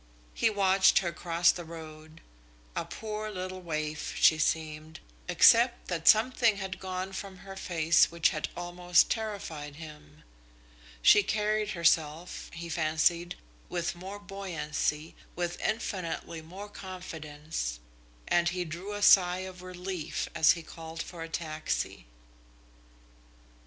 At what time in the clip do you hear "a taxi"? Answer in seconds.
21.21-22.07